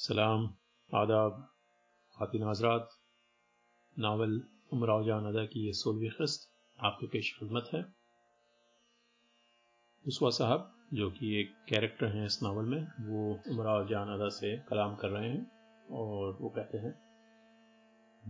[0.00, 0.54] सलाम,
[0.94, 1.54] आदाब,
[2.16, 2.88] खातिन हजरात।
[3.98, 4.42] नावल
[4.72, 7.84] उमराव जान अदा की ये सोलहवीं किस्त आपके पेश खिदमत है।
[10.06, 14.58] उसवा साहब, जो कि एक कैरेक्टर हैं इस नावल में, वो उमराव जान अदा से
[14.58, 15.52] कलाम कर रहे हैं
[15.90, 16.94] और वो कहते हैं,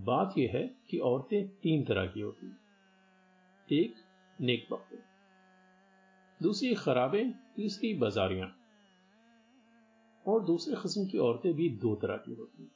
[0.04, 2.56] बात यह है कि औरतें तीन तरह की होती
[3.76, 3.94] एक,
[4.40, 4.98] नेक बख्ते
[6.42, 8.59] दूसरी, खराबें। तीसरी, बाजारियाँ।
[10.26, 12.70] और दूसरे किस्म की औरतें भी दो तरह की होती हैं।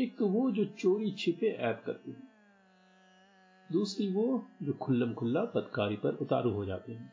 [0.00, 2.28] एक तो वो जो चोरी छिपे ऐप करती हैं।
[3.72, 7.12] दूसरी वो जो खुल्लम खुल्ला बदकारी पर उतारू हो जाते हैं।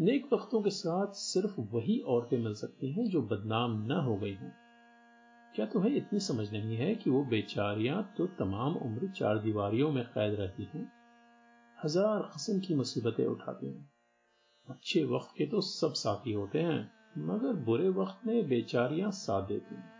[0.00, 4.34] नेक वक्तों के साथ सिर्फ़ वही औरतें मिल सकती हैं जो बदनाम न हो गई
[4.34, 4.50] हों।
[5.54, 10.04] क्या तुम्हें इतनी समझ नहीं है कि वो बेचारियाँ तो तमाम उम्र चार दीवारियों में
[10.04, 10.92] कैद रहती हैं?
[11.84, 13.90] हज़ार किस्म की मुसीबतें उठाते हैं।
[14.68, 19.10] अच्छे वक्त के तो सब साथी होते हैं। मगर बुरे वक्त में बेचारियाँ
[19.46, 19.92] देती हैं।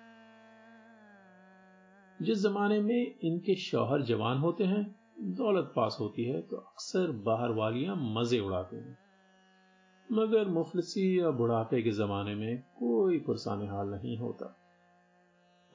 [2.22, 7.50] जिस जमाने में इनके शौहर जवान होते हैं, दौलत पास होती है तो अक्सर बाहर
[7.50, 8.98] वालियाँ मज़े उड़ाते हैं।
[10.12, 14.58] मगर मुफलसी या बुढ़ापे के जमाने में कोई पुरसान हाल नहीं होता।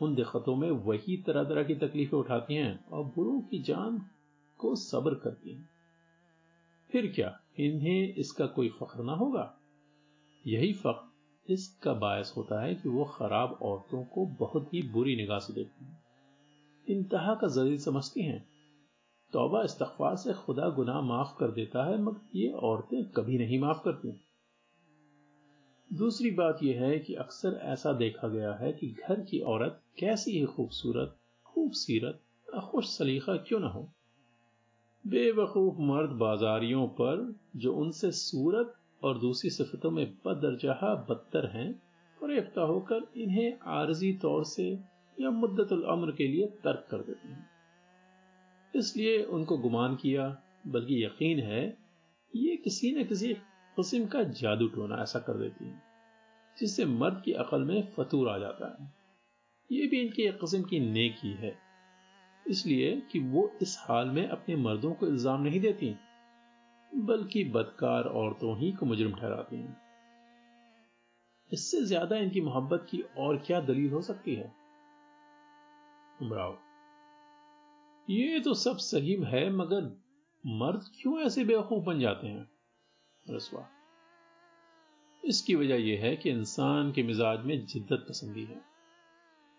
[0.02, 4.02] उन दिक्कतों में वही तरह तरह की तकलीफें उठाती हैं और बुरों की जान
[4.58, 5.70] को सब्र करती हैं।
[6.92, 9.60] फिर क्या, इन्हें इसका कोई फख्र ना होगा?
[10.48, 11.17] यही फख्र
[11.50, 15.86] इसका बायस होता है कि वो खराब औरतों को बहुत ही बुरी निगाह से देखती
[15.86, 15.98] हैं।
[16.90, 18.46] इंतहा का ज़रिए समझती हैं।
[19.34, 23.84] तोबा इस्तफार से खुदा गुनाह माफ़ कर देता है, मगर ये औरतें कभी नहीं माफ़
[23.84, 24.22] करती
[25.94, 30.32] दूसरी बात यह है कि अक्सर ऐसा देखा गया है कि घर की औरत कैसी
[30.32, 32.20] ही खूबसूरत खूब सीरत
[32.64, 33.90] खुश सलीका क्यों ना हो।
[35.08, 41.72] बेवकूफ़ मर्द बाजारियों पर जो उनसे सूरत और दूसरी सिफतों में बदरजहा बदतर हैं
[42.20, 44.68] फरेफ्ता होकर इन्हें आरजी तौर से
[45.18, 47.50] या मुद्दतुल अमर के लिए तर्क कर देते हैं।
[48.74, 50.26] इसलिए उनको गुमान किया,
[50.68, 51.66] बल्कि यकीन है,
[52.34, 53.34] ये किसी न किसी
[53.78, 55.82] किस्म का जादू टोना ऐसा कर देती है,
[56.58, 58.92] जिससे मर्द की अकल में फतूर आ जाता है।
[59.70, 61.56] ये भी इनकी एक किस्म की नेकी है,
[62.46, 65.96] इसलिए कि वो इस हाल में अपने मर्दों को इल्ज़ाम नहीं देती।
[66.92, 69.78] बल्कि बदकार औरतों ही को मुजरम ठहराती हैं।
[71.52, 74.54] इससे ज़्यादा इनकी मोहब्बत की और क्या दलील हो सकती है?
[76.22, 76.58] उमराव,
[78.10, 80.04] ये तो सब सही है, मगर
[80.48, 82.48] मर्द क्यों ऐसे बेवकूफ़ बन जाते हैं?
[83.30, 83.68] रसवा,
[85.24, 88.62] इसकी वजह यह है कि इंसान के मिजाज में जिद्दत पसंदी है।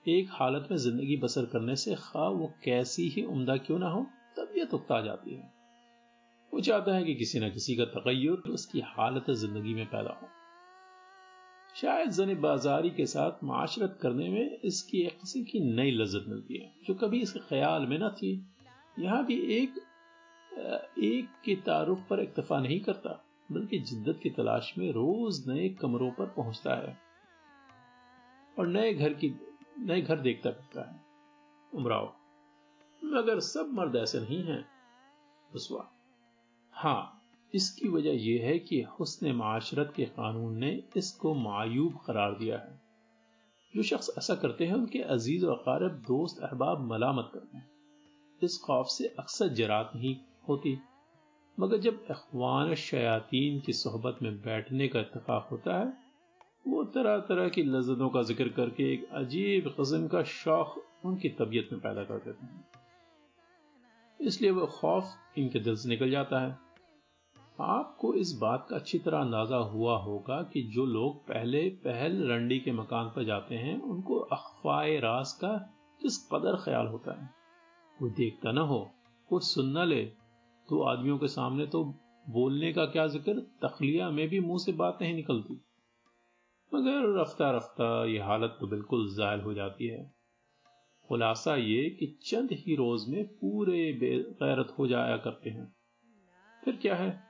[0.06, 4.02] एक हालत में ज़िंदगी बसर करने से खा वो कैसी ही उम्दा क्यों ना हो,
[4.36, 5.57] तबीयत उकता जाती है।
[6.52, 10.28] वो चाहता है कि किसी न किसी का तगैर उसकी हालत ज़िंदगी में पैदा हो।
[11.74, 16.58] शायद जन बाजारी के साथ माशरत करने में इसकी एक किस्म की नई लज्जत मिलती
[16.58, 18.32] है, जो कभी इसके ख्याल में न थी।
[18.98, 19.74] यहाँ भी एक
[21.00, 23.10] एक के तारुफ पर इक्तफा नहीं करता,
[23.50, 26.96] बल्कि जिद्दत की तलाश में रोज नए कमरों पर पहुँचता है
[28.56, 29.28] और नए घर की,
[29.80, 31.00] नए घर देखता फिरता है।
[31.72, 32.12] उमराव,
[33.02, 34.64] मगर सब मर्द ऐसे नहीं हैं।
[35.50, 35.88] रसवा
[36.82, 37.22] हाँ
[37.54, 42.80] इसकी वजह यह है कि हुसन माशरत के कानून ने इसको मायूब करार दिया है।
[43.76, 47.70] जो शख्स ऐसा करते हैं, उनके अज़ीज़ और कारब दोस्त अहबाब मलामत करते हैं।
[48.42, 50.16] इस खौफ से अक्सर जरात नहीं
[50.48, 50.78] होती।
[51.60, 55.92] मगर जब अखवान शयातीन की सोहबत में बैठने का इतफाक होता है,
[56.68, 61.68] वो तरह तरह की लज्जतों का ज़िक्र करके एक अजीब कस्म का शौक उनकी तबीयत
[61.72, 62.64] में पैदा कर देते हैं।
[64.20, 65.04] इसलिए वह खौफ
[65.38, 66.67] इनके दिल से निकल जाता है।
[67.58, 72.58] आपको इस बात का अच्छी तरह अंदाज़ा हुआ होगा कि जो लोग पहले पहल रंडी
[72.58, 75.48] के मकान पर जाते हैं, उनको अखफाए रास का
[76.00, 77.30] किस कदर ख्याल होता है?
[77.98, 78.90] कोई देखता ना हो
[79.30, 80.04] कुछ सुन न ले
[80.68, 81.84] तो आदमियों के सामने तो
[82.30, 83.40] बोलने का क्या ज़िक्र?
[83.62, 85.60] तखलिया में भी मुँह से बात नहीं निकलती।
[86.74, 90.14] मगर रफ्ता रफ्ता यह हालत तो बिल्कुल जायल हो जाती है।
[91.08, 95.72] खुलासा ये कि चंद ही रोज में पूरे बेगैरत हो जाया करते हैं।
[96.64, 97.27] फिर क्या है?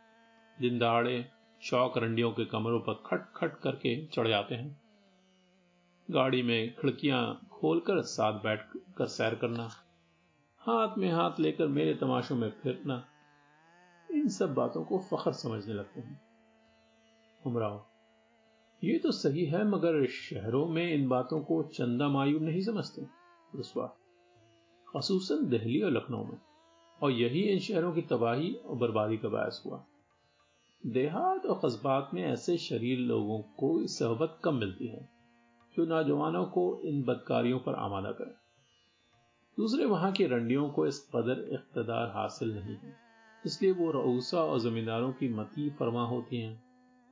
[0.60, 1.24] दिन दहाड़े
[1.62, 4.80] शौक रंडियों के कमरों पर खट खट करके चढ़ जाते हैं।
[6.08, 8.60] गाड़ी में खिड़कियाँ खोलकर साथ बैठ
[8.98, 9.68] कर सैर करना,
[10.60, 13.04] हाथ में हाथ लेकर मेरे तमाशों में फिरना,
[14.08, 16.20] इन सब बातों को फखर समझने लगते हैं।
[17.46, 17.84] उमराव,
[18.82, 23.02] ये तो सही है, मगर शहरों में इन बातों को चंदा मायूब नहीं समझते,
[23.54, 23.86] रुसवा।
[24.88, 26.38] खसूसन दिल्ली और लखनऊ में,
[27.00, 29.84] और यही इन शहरों की तबाही और बर्बादी का बायस हुआ।
[30.86, 35.08] देहात और कस्बात में ऐसे शरीर लोगों को सहबत कम मिलती है,
[35.76, 38.34] जो नौजवानों को इन बदकारियों पर आमादा करें।
[39.58, 42.96] दूसरे वहाँ की रंडियों को इस कदर इकतदार हासिल नहीं है।
[43.46, 46.62] इसलिए वो रऊसा और जमींदारों की मती फरमा होती हैं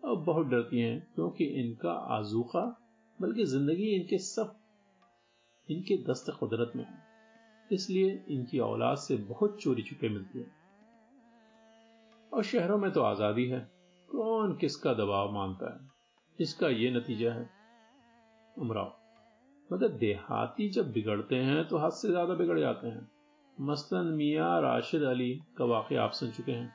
[0.02, 2.82] और बहुत डरती हैं, क्योंकि इनका आजूका,
[3.20, 4.56] बल्कि ज़िंदगी इनके सब,
[5.70, 7.06] इनके दस्त कुदरत में है।
[7.72, 10.65] इसलिए इनकी औलाद से बहुत चोरी छुपे मिलती है।
[12.36, 13.60] और शहरों में तो आज़ादी है।
[14.08, 15.78] कौन किसका दबाव मानता है?
[16.38, 17.48] इसका यह नतीजा है।
[18.56, 18.92] उमराव
[19.70, 23.08] मतलब देहाती जब बिगड़ते हैं तो हद से ज़्यादा बिगड़ जाते हैं।
[23.56, 26.72] मसलन मियाँ राशिद अली का वाक्य आप सुन चुके हैं।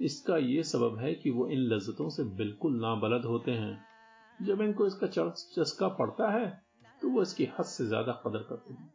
[0.00, 3.78] इसका यह सबब है कि वो इन लज्जतों से बिल्कुल नाबलद होते हैं।
[4.38, 6.46] जब इनको इसका चस्का पड़ता है
[7.02, 8.92] तो वो इसकी हद से ज़्यादा कदर करते हैं।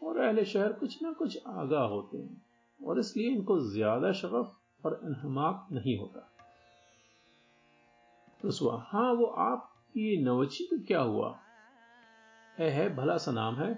[0.00, 2.40] और अहले शहर कुछ ना कुछ आगाह होते हैं।
[2.86, 6.28] और इसलिए इनको ज़्यादा शगफ और इनहमाक नहीं होता।
[8.44, 11.38] रसुआ हाँ वो आपकी नवची का क्या हुआ?
[12.58, 13.70] है, है भला सा नाम है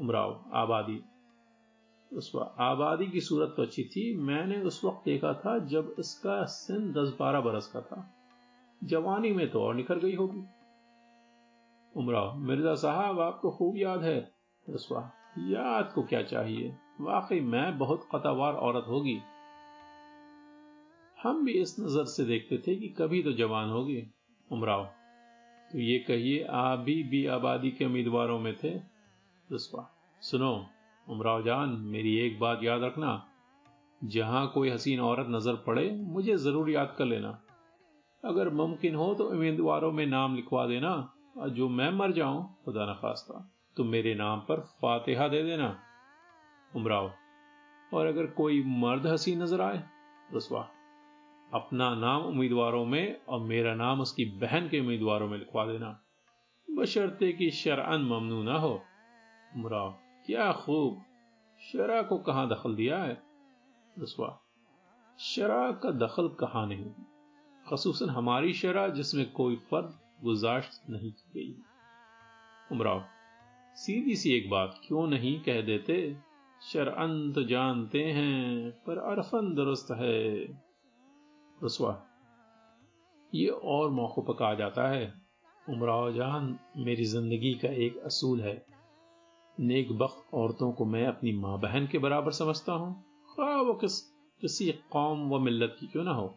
[0.00, 1.02] उमराव आबादी।
[2.12, 6.92] उस आबादी की सूरत तो अच्छी थी मैंने उस वक्त देखा था जब इसका सिन
[6.92, 8.06] दस बारह बरस का था।
[8.84, 10.44] जवानी में तो और निखर गई होगी।
[11.94, 14.18] उमराव मिर्ज़ा साहब आपको खूब याद है?
[14.66, 15.00] रसवा
[15.38, 16.76] याद को क्या चाहिए?
[16.98, 19.20] वाकई मैं बहुत कतावार औरत होगी।
[21.16, 24.02] हम भी इस नज़र से देखते थे कि कभी तो जवान होगी।
[24.50, 24.84] उमराव
[25.70, 28.70] तो ये कहिए आप भी भी आबादी के उम्मीदवारों में थे?
[29.50, 29.88] रसवा
[30.22, 30.66] सुनो,
[31.06, 33.22] उमराव जान, मेरी एक बात याद रखना।
[34.00, 37.38] जहाँ कोई हसीन औरत नज़र पड़े, मुझे ज़रूर याद कर लेना।
[38.24, 40.92] अगर मुमकिन हो तो उम्मीदवारों में नाम लिखवा देना।
[41.38, 45.68] और जो मैं मर जाऊँ, खुदा न खास्ता तो मेरे नाम पर फातिहा दे देना।
[46.76, 47.12] उमराव।
[47.94, 49.82] और अगर कोई मर्द हसी नज़र आए,
[50.34, 50.70] रसवा।
[51.54, 56.00] अपना नाम उम्मीदवारों में और मेरा नाम उसकी बहन के उम्मीदवारों में लिखवा देना।
[56.70, 58.82] बशर्ते कि शरअन ममनू ना हो।
[59.56, 59.90] उमराव,
[60.26, 61.02] क्या खूब।
[61.60, 63.22] शरा को कहाँ दखल दिया है?
[63.98, 64.40] रसवा,
[65.18, 66.90] शरा का दखल कहाँ नहीं?
[67.70, 71.54] खसूसन हमारी शरा जिसमें कोई फर्द गुजाश्त नहीं की गई।
[72.72, 73.04] उमराव,
[73.74, 76.16] सीधी सी एक बात क्यों नहीं कह देते?
[76.72, 80.44] शरअन तो जानते हैं, पर अरफन दुरुस्त है।
[81.64, 82.06] रसवा,
[83.34, 85.14] ये और मौकों पर कहा जाता है।
[85.68, 88.66] उमराव जान मेरी ज़िंदगी का एक असूल है।
[89.60, 94.00] नेक बख्त औरतों को मैं अपनी माँ बहन के बराबर समझता हूँ। खा वो किस,
[94.40, 96.34] किसी कौम व मिल्लत की क्यों ना हो।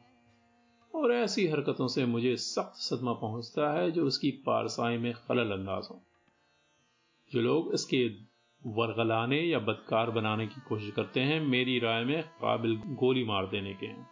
[0.95, 5.87] और ऐसी हरकतों से मुझे सख्त सदमा पहुँचता है जो उसकी पारसाई में खलल अंदाज
[5.91, 6.01] हो।
[7.31, 8.26] जो लोग इसके
[8.61, 13.73] वरगलाने या बदकार बनाने की कोशिश करते हैं, मेरी राय में काबिल गोली मार देने
[13.73, 14.07] के। हैं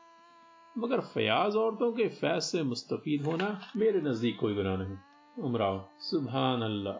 [0.75, 4.97] मगर फयाज औरतों के फैज से मुस्तफ़ होना मेरे नज़दीक कोई गुना नहीं।
[5.43, 6.93] उमराव सुबहान अल्लाह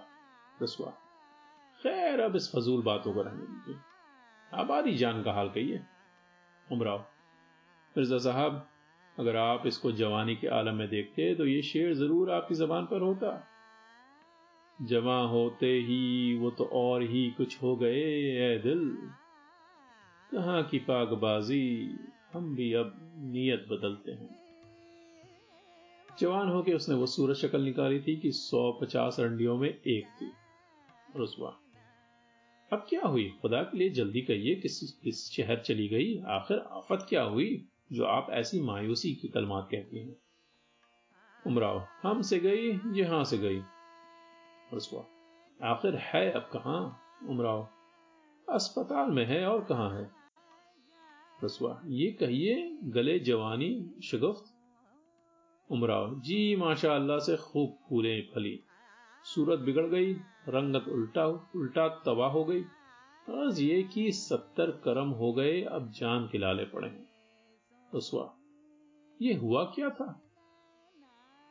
[1.80, 5.82] खैर, अब इस फजूल बातों को रहने दीजिए। आबादी जान का हाल कहिए।
[6.68, 7.06] उमराव,
[7.96, 8.68] मिर्ज़ा साहब,
[9.18, 13.02] अगर आप इसको जवानी के आलम में देखते तो ये शेर ज़रूर आपकी जबान पर
[13.02, 13.30] होता।
[14.82, 18.02] जवा होते ही वो तो और ही कुछ हो गए
[18.46, 18.98] ए दिल।
[20.32, 21.96] कहाँ की पागबाजी,
[22.34, 24.36] हम भी अब नीयत बदलते हैं।
[26.20, 30.32] जवान होके उसने वो सूरज शक्ल निकाली थी कि सौ पचास रंडियों में एक थी।
[31.16, 31.60] रुसवा,
[32.74, 33.34] अब क्या हुई?
[33.42, 36.18] खुदा के लिए जल्दी कहिए, किस किस शहर चली गई?
[36.28, 40.16] आखिर आफत क्या हुई, जो आप ऐसी मायूसी की कलमात कहती हैं?
[41.48, 43.62] उमराव हम से गई, यहाँ से गई।
[44.74, 45.06] रसवा
[45.64, 47.68] आखिर है अब कहाँ, उमराव?
[48.50, 50.12] अस्पताल में है और कहाँ है?
[51.44, 54.46] रसवा ये कहिए, गले जवानी शगुफ्त?
[55.72, 58.60] उमराव, जी माशा अल्लाह से खूब फूले फली।
[59.24, 60.14] सूरत बिगड़ गई,
[60.50, 62.62] रंगत उल्टा उल्टा तबाह हो गई।
[63.30, 67.04] अर्ज़ ये कि सत्तर करम हो गए, अब जान के लाले पड़े
[67.94, 68.38] उसवा
[69.22, 70.25] ये हुआ क्या था?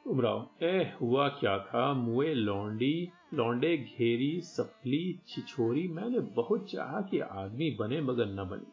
[0.06, 1.92] उमराव ए हुआ क्या था?
[1.92, 8.72] मुए, लौंडी, लौंडे, घेरी सफली छिछोरी, मैंने बहुत चाहा कि आदमी बने मगर न बने।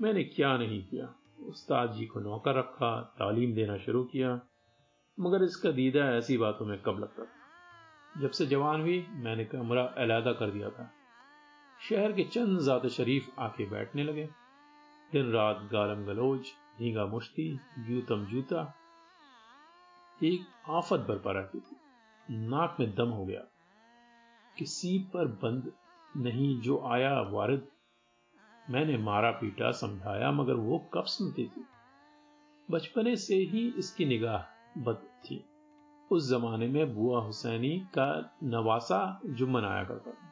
[0.00, 1.14] मैंने क्या नहीं किया?
[1.40, 4.40] उस्ताद जी को नौकर रखा, तालीम देना शुरू किया,
[5.20, 9.82] मगर इसका दीदा ऐसी बातों में कब लगता था। जब से जवान हुई, मैंने कमरा
[9.82, 10.92] अलहदा कर दिया था।
[11.88, 14.28] शहर के चंद जात शरीफ आके बैठने लगे।
[15.12, 16.40] दिन रात गालम गलोज
[16.78, 18.77] भीगा मुश्ती, जूतम जूता
[20.24, 21.76] एक आफत बरपा रहती थी।
[22.30, 23.40] नाक में दम हो गया।
[24.58, 25.72] किसी पर बंद
[26.16, 27.68] नहीं जो आया वारिद।
[28.70, 31.64] मैंने मारा पीटा, समझाया, मगर वो कब सुनती थी?
[32.70, 34.42] बचपने से ही इसकी निगाह
[34.80, 35.44] बद थी।
[36.12, 40.28] उस जमाने में बुआ हुसैनी का नवासा जुम्मन आया करता था।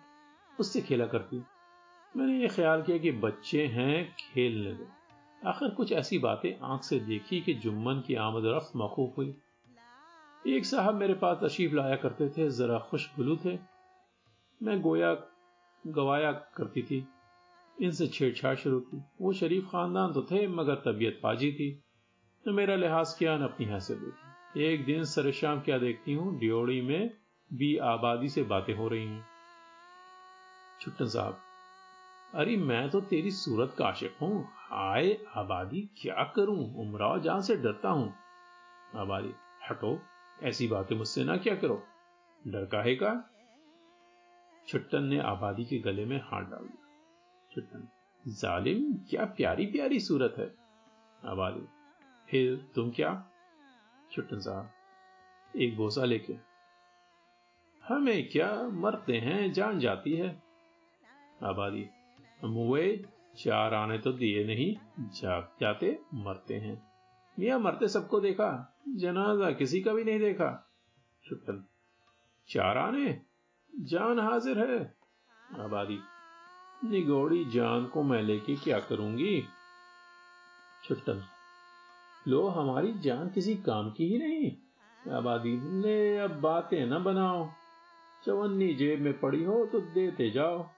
[0.61, 1.37] उससे खेला करती
[2.17, 4.89] मैंने ये ख्याल किया कि बच्चे हैं, खेलने दो।
[5.49, 9.41] आखिर कुछ ऐसी बातें आँख से देखी कि जुम्मन की आमद रफ्त मखूफ हुई।
[10.47, 13.59] एक साहब मेरे पास तशीफ लाया करते थे, जरा खुशबुलू थे।
[14.61, 15.13] मैं गोया,
[15.85, 17.07] गवाया करती थी।
[17.77, 21.69] इनसे छेड़छाड़ शुरू की। वो शरीफ खानदान तो थे, मगर तबीयत पाजी थी।
[22.45, 26.39] न मेरा लिहाज किया न अपनी हैसियत देखी एक दिन सर शाम क्या देखती हूँ,
[26.39, 27.11] डियोड़ी में
[27.51, 29.25] भी आबादी से बातें हो रही हैं।
[30.81, 31.39] छुट्टन साहब,
[32.35, 36.59] अरे मैं तो तेरी सूरत का आशिक हूँ। हाय, आबादी क्या करूँ?
[36.77, 38.13] उमराव जहाँ से डरता हूँ।
[38.97, 39.33] आबादी,
[39.71, 39.99] हटो।
[40.43, 41.83] ऐसी बातें मुझसे ना क्या करो।
[42.47, 43.13] डर काहे का?
[44.69, 46.85] छुट्टन ने आबादी के गले में हाथ डाल। दिया
[47.53, 47.89] छुट्टन,
[48.25, 50.55] जालिम, क्या प्यारी प्यारी सूरत है।
[51.31, 51.67] आबादी,
[52.29, 53.13] फिर तुम क्या?
[54.13, 54.71] छुट्टन साहब,
[55.57, 56.37] एक बोसा लेके,
[57.85, 60.43] हमें क्या मरते हैं, जान जाती है।
[61.43, 61.89] आबादी,
[62.45, 63.05] मुए,
[63.37, 66.96] चार आने तो दिए नहीं, जाग जाते मरते हैं।
[67.39, 70.73] मिया मरते सबको देखा, जनाजा किसी का भी नहीं देखा।
[71.25, 71.65] छुट्टन
[72.49, 73.23] चार आने
[73.81, 74.97] जान हाजिर है।
[75.61, 75.99] आबादी,
[76.85, 79.45] निगोड़ी जान को मैं लेके क्या करूँगी?
[80.85, 81.23] छुट्टन
[82.29, 84.57] लो, हमारी जान किसी काम की ही नहीं।
[85.13, 87.49] आबादी ने अब बातें न बनाओ।
[88.27, 90.69] चवन्नी जेब में पड़ी हो तो देते जाओ।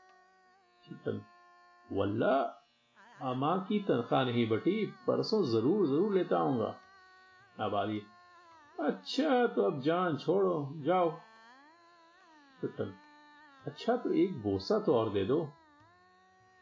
[0.88, 1.22] छुट्टन
[1.92, 2.57] वल्ला
[3.20, 6.74] अमा की तनख्वाह नहीं बटी, परसों ज़रूर ज़रूर लेता आऊँगा।
[7.60, 8.00] आबादी
[8.78, 11.10] अच्छा तो अब जान छोड़ो, जाओ।
[12.60, 12.92] छुट्टन
[13.66, 15.40] अच्छा तो एक बोसा तो और दे दो।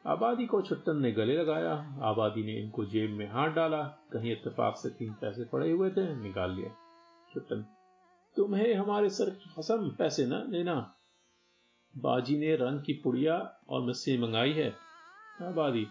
[0.04, 1.72] आबादी को छुट्टन ने गले लगाया,
[2.02, 3.82] आबादी ने इनको जेब में हाथ डाला,
[4.12, 6.70] कहीं इत्तेफाक से तीन पैसे पड़े हुए थे, निकाल लिए।
[7.34, 7.64] छुट्टन,
[8.36, 10.74] तुम्हें हमारे सर की कसम, पैसे ना लेना
[11.94, 13.36] बाजी ने रंग की पुड़िया
[13.68, 14.68] और मिस्सी मंगाई है।
[15.42, 15.86] आबादी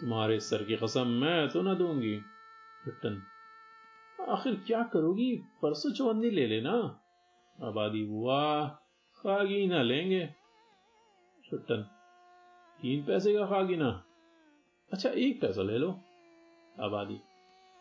[0.00, 2.20] तुम्हारे सर की कसम, मैं तो ना दूँगी।
[2.84, 3.22] छुट्टन
[4.28, 5.36] आखिर क्या करोगी?
[5.36, 7.00] परसों चौन्नी ले लेना।
[7.62, 8.68] आबादी वाह
[9.14, 10.26] खागीना लेंगे।
[11.50, 11.82] छुट्टन
[12.82, 14.04] तीन पैसे का खागीना
[14.92, 15.90] अच्छा एक पैसा ले लो।
[16.80, 17.14] आबादी,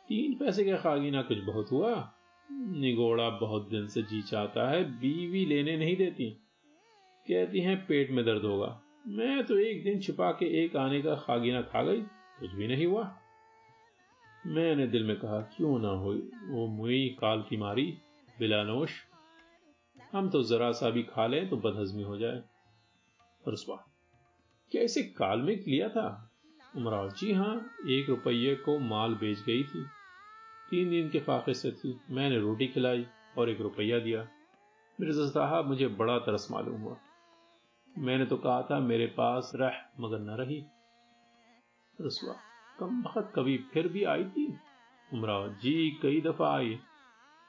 [0.07, 2.13] तीन पैसे का खागीना कुछ बहुत हुआ?
[2.51, 6.29] निगोड़ा बहुत दिन से जी चाहता है, बीवी लेने नहीं देती।
[7.27, 11.15] कहती हैं, पेट में दर्द होगा। मैं तो एक दिन छिपा के एक आने का
[11.15, 12.01] खागीना खा गई,
[12.39, 13.03] कुछ भी नहीं हुआ।
[14.47, 16.13] मैंने दिल में कहा, क्यों ना हो
[16.47, 17.97] वो मुई काल की मारी,
[18.39, 18.91] बिलानोश।
[20.11, 22.43] हम तो जरा सा भी खा लें तो बदहजमी हो जाए।
[23.47, 23.75] रसवा
[24.71, 26.31] क्या इसे काल में लिया था?
[26.77, 27.55] उमराव, जी हाँ
[27.89, 29.83] एक रुपये को माल बेच गई थी।
[30.69, 33.05] तीन दिन के फाके से थी। मैंने रोटी खिलाई
[33.37, 34.27] और एक रुपया दिया।
[34.99, 36.97] मिर्ज़ा साहब, मुझे बड़ा तरस मालूम हुआ।
[37.99, 40.65] मैंने तो कहा था, मेरे पास रह, मगर न रही।
[42.01, 42.35] रसवा
[42.79, 44.59] कम वक्त कभी फिर भी आई थी?
[45.13, 46.79] उमराव, जी, कई दफ़ा आई।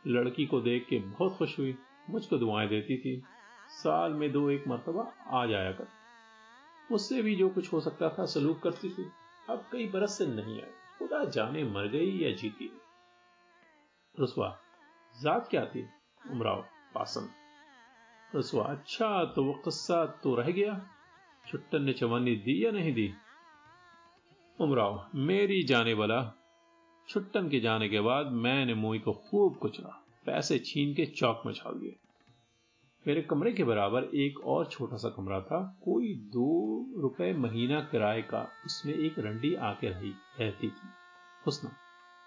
[0.06, 1.78] लड़की को देख के बहुत खुश हुई।
[2.10, 3.22] मुझको दुआएँ देती थी,
[3.68, 5.86] साल में दो एक मरतबा आ जाया कर।
[6.92, 9.10] उससे भी जो कुछ हो सकता था, सलूक करती थी।
[9.50, 12.80] अब कई बरस से नहीं आई। खुदा जाने मर गई या जीती।
[14.20, 14.58] रसुआ,
[15.20, 15.88] जात क्या थी?
[16.30, 16.62] उमराव
[16.94, 17.39] पासन
[18.36, 20.86] रसवा अच्छा तो वो किस्सा तो रह गया।
[21.48, 23.12] छुट्टन ने चवानी दी या नहीं दी?
[24.60, 26.32] उमराव, मेरी जाने वाला।
[27.08, 31.52] छुट्टन के जाने के बाद मैंने मोई को खूब कुचला, पैसे छीन के चौक में
[31.52, 31.96] छाल दिए।
[33.06, 38.22] मेरे कमरे के बराबर एक और छोटा सा कमरा था, कोई दो रुपए महीना किराए
[38.22, 40.88] का, उसमें एक रंडी आके रही, रहती थी।
[41.46, 41.70] हुस्ना,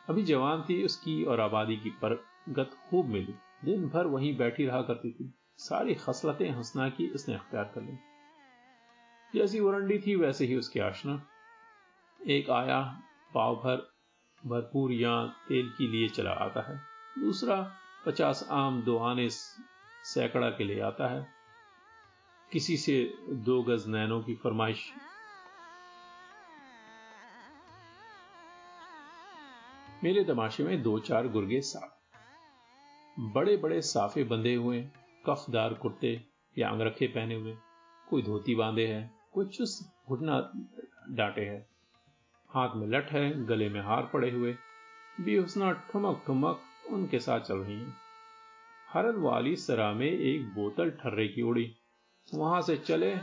[0.10, 3.33] अभी जवान थी, उसकी और आबादी की परगत खूब मिली।
[3.65, 5.33] दिन भर वहीं बैठी रहा करती थी।
[5.63, 7.98] सारी खसलतें हंसना की उसने अख्तियार कर ली।
[9.36, 11.27] जैसी वो रंडी थी, वैसे ही उसके आशना।
[12.27, 13.03] एक आया,
[13.34, 13.93] पाव भर,
[14.46, 16.82] भरपूर या तेल के लिए चला आता है।
[17.22, 19.29] दूसरा, पचास आम दो आने
[20.03, 21.27] सैकड़ा के लिए आता है।
[22.51, 24.93] किसी से दो गज नैनों की फरमाइश।
[30.03, 32.17] मेरे तमाशे में दो चार गुर्गे साफ़।
[33.20, 34.89] बड़े बड़े साफे बंधे हुए
[35.25, 36.21] कफदार कुर्ते
[36.57, 37.55] या अंगरखे पहने हुए,
[38.07, 40.39] कोई धोती बांधे है, कोई चुस्त घुटना
[41.09, 41.67] डांटे है।
[42.49, 44.55] हाथ में लठ है, गले में हार पड़े हुए,
[45.21, 47.93] बेहुसना ठुमक ठुमक उनके साथ चल रही है।
[48.89, 51.75] हरन वाली सरा में एक बोतल ठर्रे की उड़ी,
[52.33, 53.15] वहाँ से चले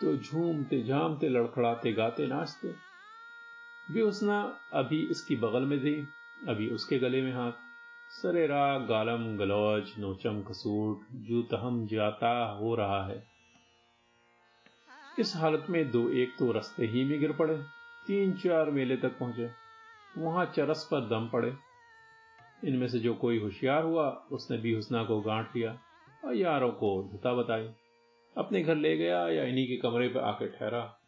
[0.00, 2.68] तो झूमते झामते लड़खड़ाते गाते नाचते।
[3.92, 4.40] बेहुसना
[4.72, 5.94] अभी इसकी बगल में थी,
[6.48, 7.52] अभी उसके गले में हाथ
[8.10, 13.26] सरे राग गालम गलौज नोचम कसूट जू तहम जाता हो रहा है।
[15.18, 17.56] इस हालत में दो एक तो रस्ते ही में गिर पड़े,
[18.06, 19.50] तीन चार मेले तक पहुँचे।
[20.18, 21.54] वहाँ चरस पर दम पड़े।
[22.64, 25.78] इनमें से जो कोई होशियार हुआ, उसने भी हुसना को गांठ लिया
[26.24, 27.70] और यारों को धुता बताई।
[28.36, 30.98] अपने घर ले गया या इन्हीं के कमरे पर आके ठहरा।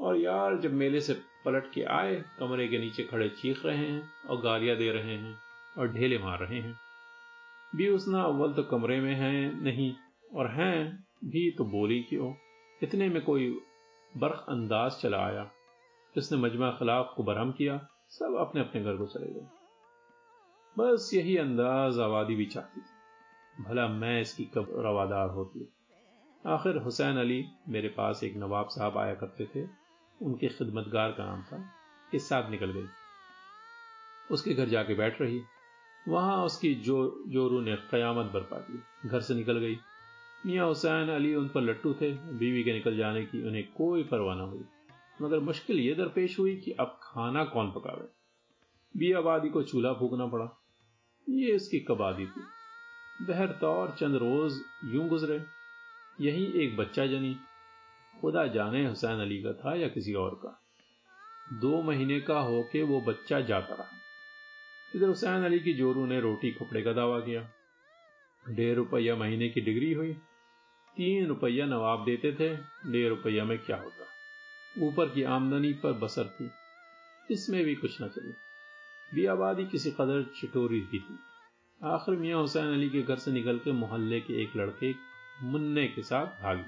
[0.00, 4.02] और यार, जब मेले से पलट के आए, कमरे के नीचे खड़े चीख रहे हैं
[4.30, 5.47] और गालियाँ दे रहे हैं।
[5.78, 6.78] और ढेले मार रहे हैं।
[7.74, 9.94] भी उसना अव्वल तो कमरे में है नहीं,
[10.34, 12.34] और हैं भी तो बोली क्यों?
[12.82, 13.60] इतने में कोई
[14.16, 15.50] बर्ख अंदाज चला आया।
[16.14, 19.46] जिसने मजमा खिलाफ को बरहम किया, सब अपने अपने घर को चले गए।
[20.78, 25.72] बस यही अंदाज आबादी भी चाहती थी। भला मैं इसकी कब रवादार होती?
[26.46, 29.68] आखिर हुसैन अली मेरे पास एक नवाब साहब आया करते थे।
[30.22, 31.70] उनके खिदमतगार का नाम था।
[32.14, 32.86] इस साथ निकल गई।
[34.30, 35.40] उसके घर जाके बैठ रही।
[36.08, 39.78] वहाँ उसकी जो, जोरू ने कयामत बरपा दी। घर से निकल गई।
[40.46, 44.36] मियाँ हुसैन, अली उन पर लट्टू थे। बीवी के निकल जाने की उन्हें कोई परवाह
[44.36, 44.64] न हुई।
[45.22, 48.08] मगर मुश्किल ये दरपेश हुई कि अब खाना कौन पकावे?
[48.96, 50.62] बी आबादी को चूल्हा फूकना पड़ा।
[51.28, 52.40] ये इसकी कबादी थी।
[53.24, 55.42] बहर तौर चंद रोज यूँ गुजरे।
[56.20, 57.36] यही एक बच्चा जनी।
[58.20, 60.62] खुदा जाने हुसैन अली का था या किसी और का।
[61.52, 63.86] दो महीने का होके वो बच्चा जाता रहा।
[64.96, 67.50] इधर हुसैन अली की जोरू ने रोटी कपड़े का दावा किया।
[68.50, 70.12] डेढ़ रुपया महीने की डिग्री हुई।
[70.96, 72.56] तीन रुपया नवाब देते थे।
[72.92, 73.98] डेढ़ रुपया में क्या होता
[74.82, 76.50] ऊपर की आमदनी पर बसर थी।
[77.34, 78.32] इसमें भी कुछ न चले।
[79.14, 81.18] भी आबादी किसी कदर चिटोरी की थी।
[81.84, 84.94] आखिर मियाँ हुसैन अली के घर से निकल के मोहल्ले के एक लड़के
[85.42, 86.64] मुन्ने के साथ भागी।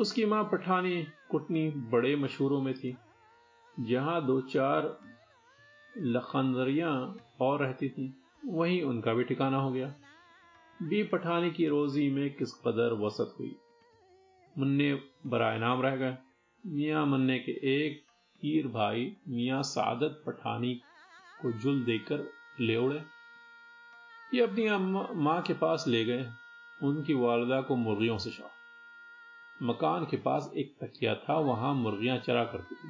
[0.00, 2.96] उसकी माँ पठानी कुटनी बड़े मशहूरों में थी।
[3.80, 4.98] जहाँ दो चार
[5.96, 9.94] लखंदरियाँ और रहती थी। वहीं उनका भी ठिकाना हो गया।
[10.82, 11.02] बी.
[11.02, 13.56] पठानी की रोजी में किस कदर वसत हुई?
[14.58, 16.16] मुन्ने बराए नाम रह गए।
[16.66, 18.02] मियाँ मुन्ने के एक
[18.40, 20.74] पीर भाई मियाँ सादत पठानी
[21.42, 22.30] को जुल देकर
[22.60, 23.02] ले उड़े।
[24.34, 24.70] ये अपनी
[25.20, 26.30] माँ के पास ले गए।
[26.82, 28.50] उनकी वालदा को मुर्गियों से शौक
[29.62, 32.88] मकान के पास एक तकिया था, वहाँ मुर्गियाँ चरा करती थी।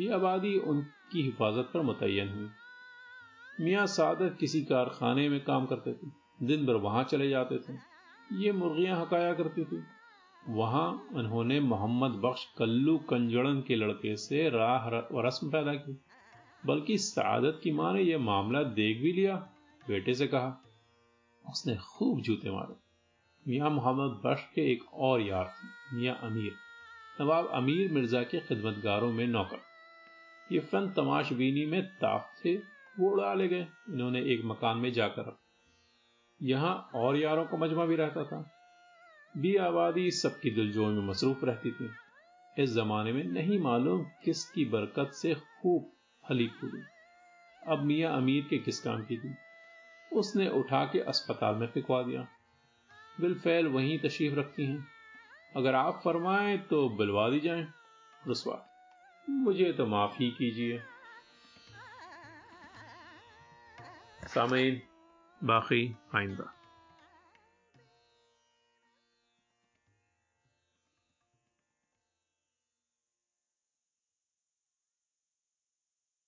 [0.00, 6.10] ये आबादी उनकी हिफाजत पर मुतयन हुई। मियाँ सादत किसी कारखाने में काम करते थे,
[6.42, 7.76] दिन भर वहाँ चले जाते थे।
[8.36, 9.82] ये मुर्गियाँ हकाया करती थी।
[10.48, 14.88] वहाँ उन्होंने मोहम्मद बख्श कल्लू कंजड़न के लड़के से राह
[15.26, 15.98] रस्म पैदा की।
[16.66, 19.36] बल्कि सादत की माँ ने यह मामला देख भी लिया,
[19.88, 20.56] बेटे से कहा,
[21.44, 22.74] उसने खूब जूते मारे।
[23.46, 26.52] मियाँ मोहम्मद बख्श के एक और यार थे, मियाँ अमीर।
[27.20, 29.58] नवाब अमीर मिर्ज़ा के खिदमतगारों में नौकर।
[30.52, 32.56] ये फन तमाशबीनी में ताप थे
[32.98, 35.38] वो उड़ा ले गए। इन्होंने एक मकान में जाकर
[36.42, 38.50] यहाँ और यारों का मजमा भी रहता था।
[39.36, 41.90] बी आबादी सबकी दिलजोई में मसरूफ रहती थी।
[42.58, 45.92] इस जमाने में नहीं मालूम किसकी बरकत से खूब
[46.28, 46.82] फली फूली
[47.66, 49.34] अब मियाँ अमीर के किस काम की थी?
[50.12, 52.28] उसने उठा के अस्पताल में फिकवा दिया।
[53.20, 54.86] बिलफैल वहीं तशरीफ़ रखती हैं।
[55.56, 57.66] अगर आप फरमाएँ तो बुलवा दी जाए।
[58.28, 58.75] रसवा।
[59.30, 60.88] मुझे तो माफ़ी कीजिए।
[64.26, 64.82] सामीन
[65.44, 66.55] बाकी आइंदा।